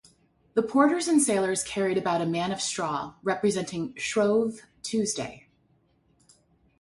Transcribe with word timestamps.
The 0.55 0.63
porters 0.63 1.07
and 1.07 1.21
sailors 1.21 1.61
carried 1.63 1.95
about 1.95 2.23
a 2.23 2.25
man 2.25 2.51
of 2.51 2.59
straw 2.59 3.13
representing 3.21 3.93
Shrove 3.97 4.61
Tuesday. 4.81 5.47